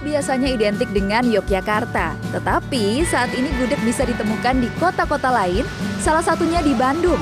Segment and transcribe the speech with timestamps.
[0.00, 5.68] biasanya identik dengan Yogyakarta, tetapi saat ini gudeg bisa ditemukan di kota-kota lain,
[6.00, 7.20] salah satunya di Bandung.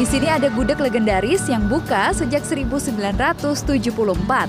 [0.00, 4.48] Di sini ada gudeg legendaris yang buka sejak 1974.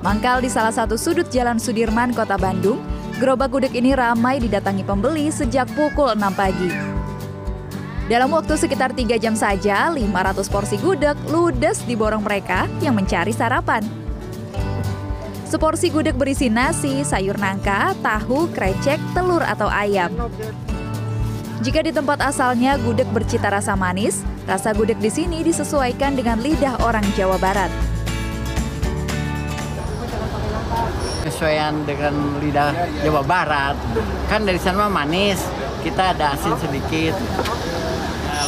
[0.00, 2.80] Mangkal di salah satu sudut Jalan Sudirman, Kota Bandung,
[3.20, 6.72] gerobak gudeg ini ramai didatangi pembeli sejak pukul 6 pagi.
[8.06, 14.05] Dalam waktu sekitar 3 jam saja, 500 porsi gudeg ludes diborong mereka yang mencari sarapan.
[15.46, 20.10] Seporsi gudeg berisi nasi, sayur nangka, tahu, krecek, telur atau ayam.
[21.62, 26.82] Jika di tempat asalnya gudeg bercita rasa manis, rasa gudeg di sini disesuaikan dengan lidah
[26.82, 27.70] orang Jawa Barat.
[31.22, 32.74] Kesesuaian dengan lidah
[33.06, 33.78] Jawa Barat,
[34.26, 35.46] kan dari sana manis,
[35.86, 37.14] kita ada asin sedikit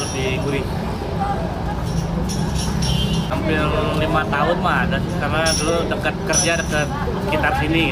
[0.02, 0.66] lebih gurih
[3.28, 3.60] hampir
[4.00, 6.88] lima tahun mah ada karena dulu dekat kerja dekat
[7.28, 7.84] sekitar sini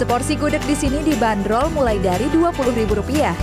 [0.00, 3.36] Seporsi gudeg di sini dibanderol mulai dari Rp20.000.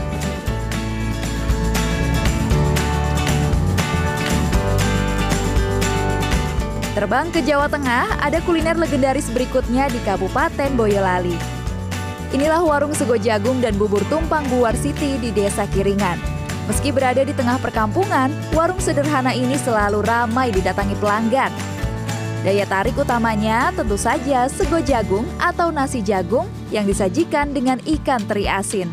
[6.97, 11.37] Terbang ke Jawa Tengah, ada kuliner legendaris berikutnya di Kabupaten Boyolali.
[12.33, 16.36] Inilah warung sego jagung dan bubur tumpang Buar City di Desa Kiringan.
[16.67, 21.49] Meski berada di tengah perkampungan, warung sederhana ini selalu ramai didatangi pelanggan.
[22.43, 28.51] Daya tarik utamanya tentu saja sego jagung atau nasi jagung yang disajikan dengan ikan teri
[28.51, 28.91] asin.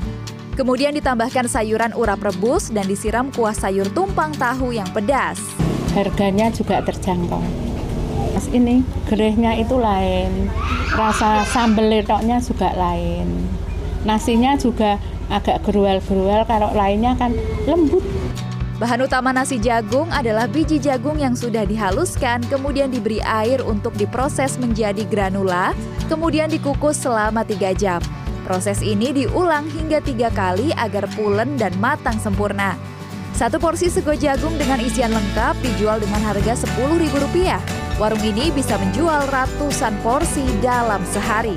[0.54, 5.42] Kemudian ditambahkan sayuran urap rebus dan disiram kuah sayur tumpang tahu yang pedas.
[5.98, 7.42] Harganya juga terjangkau.
[8.34, 10.46] Mas ini gerehnya itu lain,
[10.94, 13.50] rasa sambal letoknya juga lain.
[14.04, 15.00] Nasinya juga
[15.32, 17.32] agak gerual-gerual kalau lainnya kan
[17.64, 18.04] lembut.
[18.74, 24.60] Bahan utama nasi jagung adalah biji jagung yang sudah dihaluskan, kemudian diberi air untuk diproses
[24.60, 25.72] menjadi granula,
[26.10, 28.02] kemudian dikukus selama 3 jam.
[28.44, 32.76] Proses ini diulang hingga tiga kali agar pulen dan matang sempurna.
[33.32, 37.56] Satu porsi sego jagung dengan isian lengkap dijual dengan harga Rp10.000.
[37.96, 41.56] Warung ini bisa menjual ratusan porsi dalam sehari.